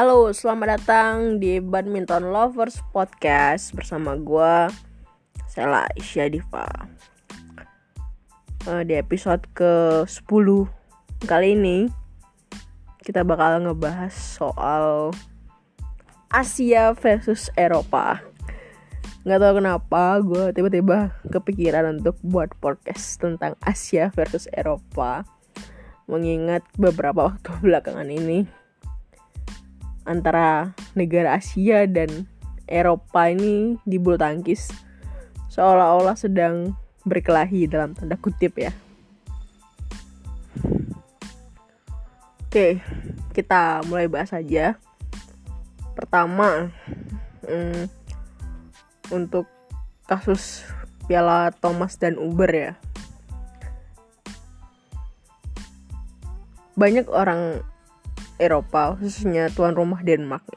Halo, 0.00 0.32
selamat 0.32 0.80
datang 0.80 1.16
di 1.36 1.60
Badminton 1.60 2.32
Lovers 2.32 2.80
Podcast 2.88 3.76
bersama 3.76 4.16
gue 4.16 4.72
Sela 5.44 5.84
Isya 5.92 6.32
Diva. 6.32 6.64
Uh, 8.64 8.80
di 8.80 8.96
episode 8.96 9.44
ke-10 9.52 10.48
kali 11.28 11.52
ini 11.52 11.92
kita 13.04 13.28
bakal 13.28 13.60
ngebahas 13.60 14.16
soal 14.16 15.12
Asia 16.32 16.96
versus 16.96 17.52
Eropa. 17.60 18.24
Gak 19.28 19.36
tau 19.36 19.52
kenapa 19.52 20.16
gue 20.24 20.56
tiba-tiba 20.56 21.12
kepikiran 21.28 22.00
untuk 22.00 22.16
buat 22.24 22.48
podcast 22.56 23.20
tentang 23.20 23.52
Asia 23.60 24.08
versus 24.16 24.48
Eropa 24.56 25.28
mengingat 26.08 26.64
beberapa 26.80 27.36
waktu 27.36 27.52
belakangan 27.68 28.08
ini 28.08 28.59
antara 30.10 30.74
negara 30.98 31.38
Asia 31.38 31.86
dan 31.86 32.26
Eropa 32.66 33.30
ini 33.30 33.78
di 33.86 34.02
bulu 34.02 34.18
tangkis 34.18 34.74
seolah-olah 35.46 36.18
sedang 36.18 36.74
berkelahi 37.06 37.70
dalam 37.70 37.94
tanda 37.94 38.18
kutip 38.18 38.58
ya. 38.58 38.74
Oke, 42.50 42.82
kita 43.30 43.86
mulai 43.86 44.10
bahas 44.10 44.34
aja. 44.34 44.74
Pertama, 45.94 46.74
hmm, 47.46 47.86
untuk 49.14 49.46
kasus 50.10 50.66
Piala 51.06 51.54
Thomas 51.54 51.94
dan 51.94 52.18
Uber 52.18 52.50
ya. 52.50 52.72
Banyak 56.74 57.06
orang 57.06 57.62
Eropa, 58.40 58.96
khususnya 58.96 59.52
tuan 59.52 59.76
rumah 59.76 60.00
Denmark, 60.00 60.48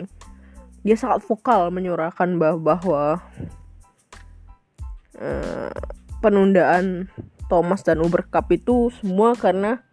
dia 0.82 0.96
sangat 0.96 1.28
vokal 1.28 1.68
menyuarakan 1.70 2.40
bahwa 2.40 3.20
uh, 5.20 5.76
penundaan 6.24 7.12
Thomas 7.52 7.84
dan 7.84 8.00
Uber 8.00 8.24
Cup 8.32 8.48
itu 8.56 8.90
semua 9.04 9.36
karena 9.36 9.84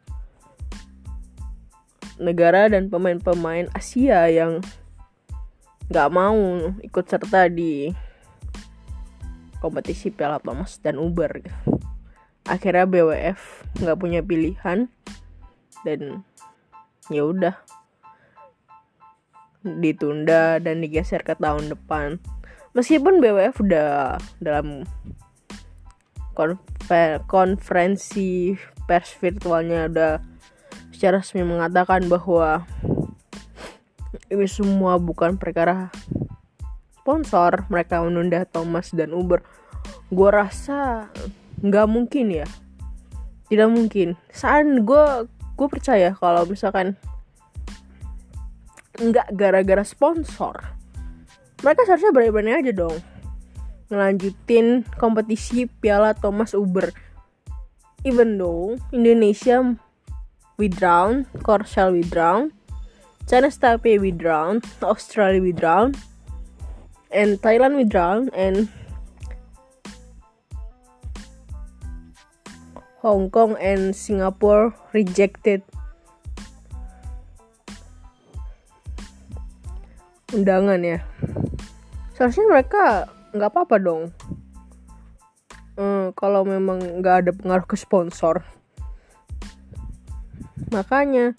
negara 2.21 2.71
dan 2.71 2.87
pemain-pemain 2.87 3.67
Asia 3.75 4.31
yang 4.31 4.63
nggak 5.91 6.11
mau 6.15 6.71
ikut 6.87 7.05
serta 7.11 7.51
di 7.51 7.91
kompetisi 9.59 10.15
Piala 10.15 10.39
Thomas 10.39 10.79
dan 10.79 11.03
Uber. 11.03 11.43
Akhirnya 12.47 12.87
BWF 12.87 13.67
nggak 13.83 13.99
punya 13.99 14.21
pilihan 14.23 14.87
dan 15.83 16.23
ya 17.11 17.27
udah 17.27 17.55
ditunda 19.63 20.57
dan 20.61 20.81
digeser 20.81 21.21
ke 21.21 21.37
tahun 21.37 21.73
depan. 21.73 22.17
Meskipun 22.73 23.19
BWF 23.19 23.61
udah 23.67 24.17
dalam 24.39 24.87
konferensi 27.29 28.57
pers 28.89 29.13
virtualnya 29.19 29.91
udah 29.91 30.13
secara 30.95 31.21
resmi 31.21 31.45
mengatakan 31.45 32.07
bahwa 32.09 32.65
ini 34.31 34.47
semua 34.47 34.97
bukan 34.97 35.37
perkara 35.37 35.91
sponsor 36.95 37.67
mereka 37.69 38.05
menunda 38.05 38.47
Thomas 38.47 38.95
dan 38.95 39.13
Uber. 39.17 39.43
Gue 40.11 40.31
rasa 40.31 41.11
nggak 41.61 41.87
mungkin 41.91 42.45
ya. 42.45 42.47
Tidak 43.51 43.69
mungkin. 43.71 44.15
Saat 44.31 44.71
gue 44.71 45.05
gue 45.59 45.69
percaya 45.69 46.15
kalau 46.17 46.47
misalkan 46.47 46.95
nggak 48.99 49.31
gara-gara 49.37 49.85
sponsor. 49.87 50.57
Mereka 51.61 51.85
seharusnya 51.87 52.11
berani-berani 52.11 52.53
aja 52.57 52.73
dong 52.73 52.97
ngelanjutin 53.91 54.87
kompetisi 54.97 55.67
Piala 55.67 56.15
Thomas 56.15 56.55
Uber. 56.55 56.95
Even 58.07 58.39
though 58.41 58.79
Indonesia 58.95 59.77
withdrawn 60.57 61.27
Korsel 61.45 61.99
withdrawn 61.99 62.55
China 63.29 63.51
Taipei 63.53 64.01
withdrawn 64.01 64.65
Australia 64.81 65.43
withdrawn 65.43 65.93
and 67.13 67.43
Thailand 67.43 67.77
withdrawn 67.77 68.31
and 68.33 68.71
Hong 73.01 73.29
Kong 73.33 73.57
and 73.57 73.97
Singapore 73.97 74.77
rejected 74.93 75.65
undangan 80.35 80.81
ya? 80.83 80.99
Seharusnya 82.15 82.47
mereka 82.51 83.09
nggak 83.33 83.51
apa-apa 83.51 83.77
dong. 83.81 84.03
Hmm, 85.81 86.13
kalau 86.13 86.45
memang 86.45 87.01
nggak 87.01 87.17
ada 87.25 87.31
pengaruh 87.33 87.67
ke 87.67 87.77
sponsor. 87.79 88.45
Makanya 90.69 91.33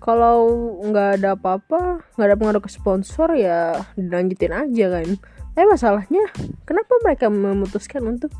kalau 0.00 0.48
nggak 0.80 1.20
ada 1.20 1.36
apa-apa 1.36 2.00
nggak 2.16 2.28
ada 2.32 2.38
pengaruh 2.40 2.62
ke 2.64 2.70
sponsor 2.72 3.36
ya 3.36 3.84
dilanjutin 4.00 4.56
aja 4.56 4.86
kan. 4.88 5.08
Tapi 5.52 5.66
masalahnya 5.68 6.24
kenapa 6.64 6.96
mereka 7.04 7.28
memutuskan 7.28 8.08
untuk 8.08 8.32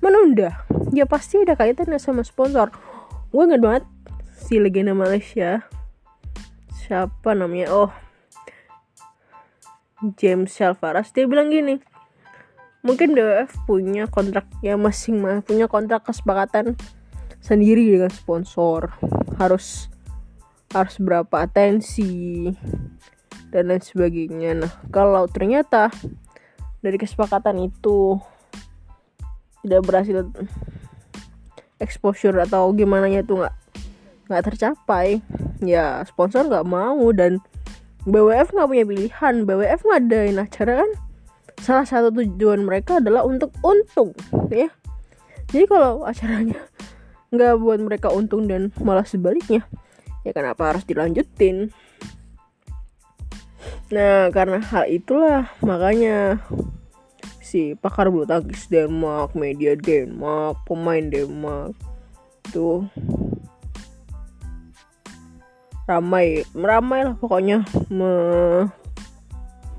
menunda? 0.00 0.64
Ya 0.96 1.04
pasti 1.04 1.44
ada 1.44 1.54
kaitannya 1.58 2.00
sama 2.00 2.24
sponsor. 2.24 2.72
Gue 3.28 3.44
nggak 3.44 3.60
banget 3.60 3.84
si 4.32 4.56
legenda 4.56 4.96
Malaysia. 4.96 5.60
Siapa 6.72 7.36
namanya? 7.36 7.68
Oh 7.68 7.92
James 10.16 10.54
Shalvaras 10.54 11.10
dia 11.10 11.26
bilang 11.26 11.50
gini 11.50 11.82
mungkin 12.86 13.12
DWF 13.12 13.66
punya 13.66 14.06
kontraknya 14.06 14.78
masing 14.78 15.18
masing 15.18 15.42
punya 15.42 15.66
kontrak 15.66 16.06
kesepakatan 16.06 16.78
sendiri 17.42 17.96
dengan 17.98 18.12
sponsor. 18.12 18.92
Harus 19.38 19.90
harus 20.74 20.96
berapa 21.00 21.48
atensi 21.48 22.44
dan 23.48 23.72
lain 23.72 23.82
sebagainya. 23.82 24.52
Nah 24.58 24.72
kalau 24.92 25.24
ternyata 25.26 25.88
dari 26.84 27.00
kesepakatan 27.00 27.72
itu 27.72 28.20
tidak 29.64 29.82
berhasil 29.82 30.28
exposure 31.82 32.36
atau 32.38 32.70
gimana 32.74 33.10
itu 33.10 33.34
nggak 33.34 33.56
nggak 34.28 34.44
tercapai 34.44 35.24
ya 35.64 36.04
sponsor 36.04 36.46
nggak 36.46 36.68
mau 36.68 37.10
dan 37.16 37.40
BWF 38.08 38.56
nggak 38.56 38.68
punya 38.68 38.84
pilihan. 38.88 39.34
BWF 39.44 39.80
ngadain 39.84 40.40
acara 40.40 40.72
kan 40.84 40.90
salah 41.60 41.86
satu 41.86 42.08
tujuan 42.14 42.64
mereka 42.64 43.02
adalah 43.02 43.28
untuk 43.28 43.52
untung 43.60 44.16
ya. 44.48 44.72
Jadi 45.52 45.64
kalau 45.68 46.08
acaranya 46.08 46.56
nggak 47.34 47.54
buat 47.60 47.78
mereka 47.84 48.08
untung 48.08 48.48
dan 48.48 48.72
malah 48.80 49.04
sebaliknya 49.04 49.68
ya 50.24 50.32
kenapa 50.32 50.74
harus 50.74 50.84
dilanjutin? 50.88 51.72
Nah 53.88 54.28
karena 54.32 54.60
hal 54.60 54.84
itulah 54.88 55.48
makanya 55.64 56.40
si 57.40 57.72
pakar 57.72 58.12
bulu 58.12 58.28
tangkis 58.28 58.68
Denmark 58.68 59.32
media 59.32 59.72
Denmark 59.72 60.68
pemain 60.68 61.00
Denmark 61.00 61.72
tuh 62.52 62.88
ramai 65.88 66.44
ramai 66.52 67.08
lah 67.08 67.16
pokoknya 67.16 67.64
me 67.88 68.12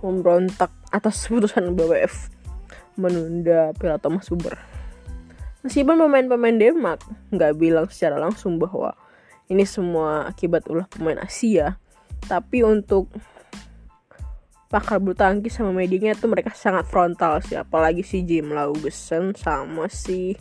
memberontak 0.02 0.74
atas 0.90 1.30
putusan 1.30 1.78
BWF 1.78 2.34
menunda 2.98 3.78
Piala 3.78 4.02
Thomas 4.02 4.26
Uber. 4.34 4.58
Meskipun 5.62 6.00
pemain-pemain 6.02 6.56
Denmark 6.56 7.04
nggak 7.30 7.54
bilang 7.60 7.86
secara 7.92 8.18
langsung 8.18 8.58
bahwa 8.58 8.96
ini 9.52 9.68
semua 9.68 10.26
akibat 10.26 10.66
ulah 10.72 10.88
pemain 10.90 11.20
Asia, 11.20 11.78
tapi 12.26 12.64
untuk 12.64 13.12
pakar 14.72 15.02
bulu 15.04 15.18
tangkis 15.18 15.58
sama 15.58 15.76
medianya 15.76 16.16
tuh 16.16 16.32
mereka 16.32 16.56
sangat 16.56 16.88
frontal 16.88 17.44
sih, 17.44 17.60
apalagi 17.60 18.02
si 18.02 18.24
Jim 18.24 18.56
Laugesen 18.56 19.36
sama 19.36 19.92
si 19.92 20.38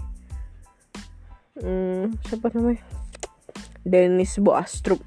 hmm, 1.58 2.22
siapa 2.25 2.52
namanya 2.54 2.84
Dennis 3.82 4.38
Boastrup 4.38 5.02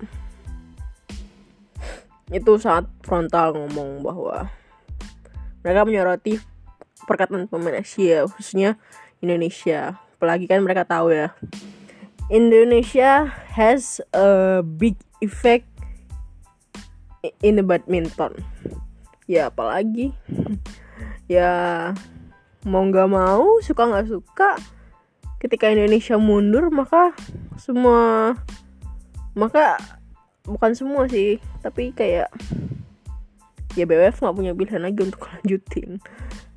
itu 2.32 2.56
sangat 2.58 2.88
frontal 3.04 3.52
ngomong 3.54 4.02
bahwa 4.02 4.48
mereka 5.62 5.84
menyoroti 5.84 6.40
perkataan 7.06 7.52
pemain 7.52 7.84
Asia 7.84 8.24
khususnya 8.26 8.80
Indonesia. 9.20 10.00
Apalagi 10.18 10.48
kan 10.48 10.64
mereka 10.64 10.88
tahu 10.88 11.12
ya 11.12 11.36
Indonesia 12.32 13.28
has 13.52 14.00
a 14.16 14.64
big 14.64 14.96
effect 15.20 15.68
in 17.44 17.60
the 17.60 17.66
badminton. 17.66 18.40
Ya 19.28 19.52
apalagi? 19.52 20.16
Ya 21.28 21.52
mau 22.64 22.88
nggak 22.88 23.10
mau 23.12 23.60
suka 23.60 23.84
nggak 23.90 24.08
suka 24.08 24.56
ketika 25.42 25.68
Indonesia 25.74 26.16
mundur 26.16 26.70
maka 26.70 27.12
semua 27.58 28.38
maka 29.34 29.82
bukan 30.46 30.74
semua 30.74 31.06
sih 31.06 31.38
tapi 31.62 31.94
kayak 31.94 32.30
ya 33.76 33.88
BWF 33.88 34.20
nggak 34.20 34.36
punya 34.36 34.52
pilihan 34.56 34.84
lagi 34.84 35.00
untuk 35.04 35.22
lanjutin. 35.30 36.02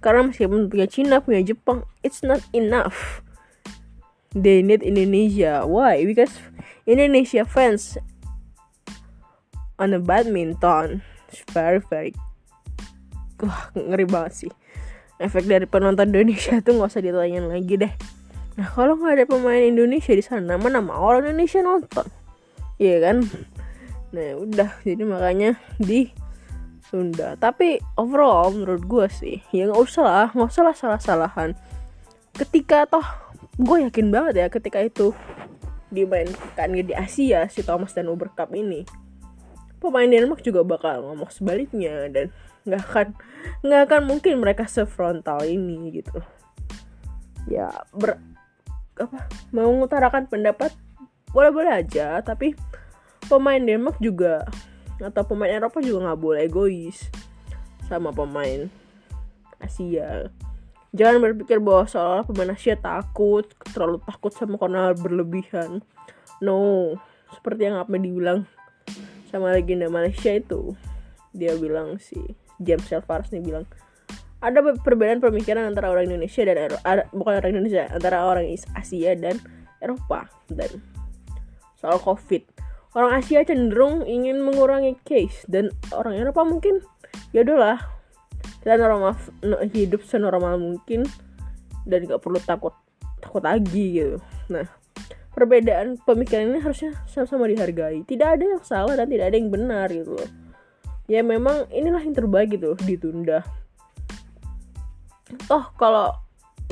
Karena 0.02 0.20
meskipun 0.28 0.68
punya 0.68 0.86
Cina 0.90 1.22
punya 1.24 1.40
Jepang 1.40 1.86
it's 2.04 2.20
not 2.20 2.42
enough. 2.52 3.22
They 4.34 4.66
need 4.66 4.82
Indonesia. 4.82 5.62
Why? 5.62 6.02
Because 6.02 6.34
Indonesia 6.84 7.46
fans 7.46 7.96
on 9.78 9.94
the 9.94 10.02
badminton. 10.02 11.06
It's 11.30 11.42
very 11.54 11.78
very 11.78 12.12
wah 13.40 13.70
ngeri 13.74 14.06
banget 14.06 14.32
sih. 14.46 14.52
Efek 15.22 15.46
dari 15.46 15.66
penonton 15.70 16.10
Indonesia 16.10 16.58
tuh 16.64 16.76
nggak 16.76 16.90
usah 16.90 17.02
ditanyain 17.02 17.46
lagi 17.46 17.74
deh. 17.78 17.94
Nah 18.58 18.68
kalau 18.70 18.98
nggak 18.98 19.22
ada 19.22 19.24
pemain 19.26 19.62
Indonesia 19.62 20.14
di 20.14 20.22
sana 20.22 20.58
mana 20.58 20.82
mau 20.82 20.98
orang 20.98 21.30
Indonesia 21.30 21.62
nonton? 21.62 22.06
Iya 22.78 22.98
kan 22.98 23.22
nah 24.14 24.38
udah. 24.38 24.70
Jadi 24.86 25.02
makanya 25.02 25.58
di 25.82 26.08
Sunda 26.84 27.34
tapi 27.34 27.82
overall 27.98 28.54
menurut 28.54 28.86
gue 28.86 29.06
sih 29.10 29.36
ya 29.50 29.66
nggak 29.66 29.82
usah 29.82 30.04
lah. 30.06 30.28
Nggak 30.30 30.50
usah 30.54 30.62
lah 30.62 30.76
salah-salahan. 30.78 31.50
Ketika 32.34 32.86
toh 32.86 33.04
gue 33.58 33.90
yakin 33.90 34.10
banget 34.14 34.34
ya 34.40 34.46
ketika 34.50 34.78
itu 34.82 35.10
dimainkan 35.94 36.74
di 36.74 36.94
Asia 36.94 37.46
si 37.46 37.62
Thomas 37.62 37.94
dan 37.94 38.10
Uber 38.10 38.30
Cup 38.34 38.50
ini 38.50 38.82
pemain 39.78 40.08
Denmark 40.08 40.42
juga 40.42 40.66
bakal 40.66 41.06
ngomong 41.06 41.30
sebaliknya 41.30 42.08
dan 42.10 42.34
nggak 42.64 42.82
akan 42.88 43.06
nggak 43.60 43.80
akan 43.86 44.02
mungkin 44.08 44.40
mereka 44.40 44.64
sefrontal 44.64 45.44
ini 45.44 45.92
gitu. 45.92 46.18
Ya 47.46 47.68
ber 47.92 48.18
apa 48.96 49.28
mau 49.52 49.68
mengutarakan 49.74 50.30
pendapat 50.30 50.72
boleh-boleh 51.34 51.82
aja 51.84 52.22
tapi 52.22 52.54
pemain 53.26 53.60
Denmark 53.60 53.98
juga 53.98 54.44
atau 55.02 55.22
pemain 55.26 55.50
Eropa 55.50 55.82
juga 55.82 56.10
nggak 56.10 56.20
boleh 56.20 56.40
egois 56.46 57.10
sama 57.90 58.14
pemain 58.14 58.70
Asia. 59.60 60.30
Jangan 60.94 61.18
berpikir 61.18 61.58
bahwa 61.58 61.90
seolah 61.90 62.22
pemain 62.22 62.54
Asia 62.54 62.78
takut 62.78 63.44
terlalu 63.74 63.98
takut 64.06 64.30
sama 64.30 64.54
corner 64.54 64.94
berlebihan. 64.94 65.82
No 66.38 66.94
seperti 67.34 67.66
yang 67.66 67.82
apa 67.82 67.90
dibilang 67.98 68.46
sama 69.26 69.50
legenda 69.50 69.90
Malaysia 69.90 70.30
itu 70.30 70.78
dia 71.34 71.58
bilang 71.58 71.98
si 71.98 72.16
James 72.62 72.86
Elvars 72.86 73.34
nih 73.34 73.42
bilang 73.42 73.66
ada 74.38 74.62
perbedaan 74.62 75.18
pemikiran 75.18 75.66
antara 75.66 75.88
orang 75.88 76.06
Indonesia 76.06 76.44
dan 76.44 76.68
Eropa, 76.68 77.08
bukan 77.10 77.32
orang 77.40 77.50
Indonesia 77.58 77.88
antara 77.90 78.22
orang 78.22 78.46
Asia 78.76 79.12
dan 79.18 79.40
Eropa 79.82 80.30
dan 80.52 80.84
soal 81.80 81.98
COVID 81.98 82.53
orang 82.94 83.20
Asia 83.20 83.42
cenderung 83.42 84.06
ingin 84.06 84.40
mengurangi 84.42 84.96
case 85.02 85.44
dan 85.50 85.70
orang 85.94 86.18
Eropa 86.18 86.46
mungkin 86.46 86.80
ya 87.34 87.42
udahlah. 87.42 87.78
Kita 88.64 88.80
normal 88.80 89.12
hidup 89.76 90.02
senormal 90.08 90.56
mungkin 90.56 91.04
dan 91.84 92.08
gak 92.08 92.24
perlu 92.24 92.40
takut 92.40 92.72
takut 93.20 93.44
lagi 93.44 94.00
gitu. 94.00 94.16
Nah 94.48 94.64
perbedaan 95.36 96.00
pemikiran 96.00 96.54
ini 96.54 96.60
harusnya 96.64 96.96
sama-sama 97.10 97.50
dihargai. 97.50 98.06
Tidak 98.08 98.28
ada 98.38 98.44
yang 98.44 98.62
salah 98.64 98.94
dan 98.96 99.10
tidak 99.10 99.34
ada 99.34 99.36
yang 99.36 99.50
benar 99.52 99.92
gitu 99.92 100.16
ya 101.04 101.20
memang 101.20 101.68
inilah 101.68 102.00
yang 102.00 102.16
terbaik 102.16 102.56
gitu 102.56 102.76
ditunda. 102.84 103.44
Oh 105.52 105.68
kalau 105.76 106.16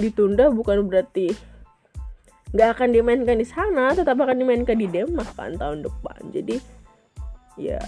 ditunda 0.00 0.48
bukan 0.48 0.88
berarti 0.88 1.36
nggak 2.52 2.68
akan 2.78 2.88
dimainkan 2.92 3.40
di 3.40 3.46
sana 3.48 3.96
tetap 3.96 4.20
akan 4.20 4.36
dimainkan 4.36 4.76
di 4.76 4.88
Denmark 4.88 5.32
kan 5.36 5.56
tahun 5.56 5.84
depan. 5.84 6.20
Jadi 6.32 6.56
ya 7.56 7.80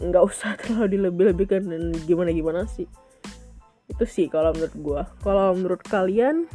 nggak 0.00 0.24
usah 0.30 0.56
terlalu 0.60 1.00
dilebih-lebihkan 1.00 1.68
dan 1.68 1.92
gimana 2.04 2.30
gimana 2.30 2.60
sih. 2.68 2.88
Itu 3.88 4.04
sih 4.08 4.28
kalau 4.28 4.52
menurut 4.52 4.74
gue 4.76 5.02
kalau 5.24 5.56
menurut 5.56 5.82
kalian 5.84 6.48